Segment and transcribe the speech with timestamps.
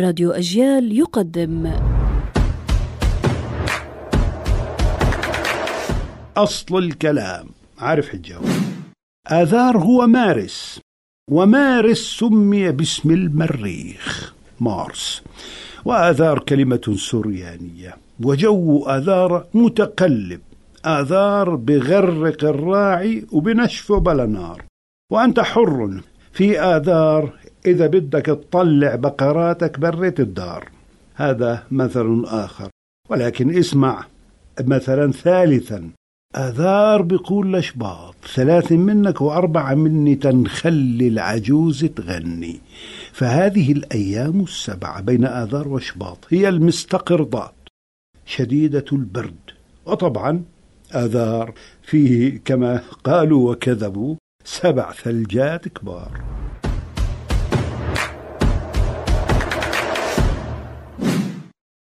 [0.00, 1.72] راديو أجيال يقدم.
[6.36, 7.46] أصل الكلام.
[7.78, 8.44] عارف حجاوي.
[9.30, 10.80] آذار هو مارس.
[11.30, 14.34] ومارس سمي باسم المريخ.
[14.60, 15.22] مارس.
[15.84, 20.40] وآذار كلمة سوريانية وجو آذار متقلب.
[20.86, 24.62] آذار بغرق الراعي وبنشفه بلا نار.
[25.10, 26.00] وأنت حر
[26.32, 27.32] في آذار
[27.66, 30.68] إذا بدك تطلع بقراتك بريت الدار.
[31.14, 32.68] هذا مثل آخر.
[33.10, 34.04] ولكن اسمع
[34.60, 35.90] مثلا ثالثا.
[36.36, 42.60] آذار بيقول لشباط ثلاث منك وأربعة مني تنخلي العجوز تغني.
[43.12, 47.54] فهذه الأيام السبعة بين آذار وشباط هي المستقرضات
[48.26, 49.50] شديدة البرد.
[49.86, 50.42] وطبعا
[50.94, 56.31] آذار فيه كما قالوا وكذبوا سبع ثلجات كبار.